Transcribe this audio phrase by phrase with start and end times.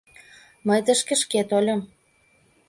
[0.67, 1.81] Мый тышке шке тольым.